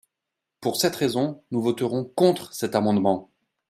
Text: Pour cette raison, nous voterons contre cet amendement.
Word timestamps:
Pour 0.61 0.77
cette 0.77 0.95
raison, 0.95 1.43
nous 1.51 1.61
voterons 1.61 2.05
contre 2.05 2.51
cet 2.53 2.73
amendement. 2.73 3.29